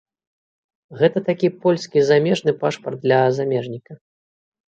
Гэта 1.01 1.21
такі 1.27 1.47
польскі 1.65 1.99
замежны 2.09 2.51
пашпарт 2.63 2.99
для 3.05 3.19
замежніка. 3.41 3.93